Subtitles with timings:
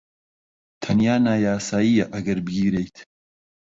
[0.81, 2.97] تەنیا نایاساییە ئەگەر بگیرێیت.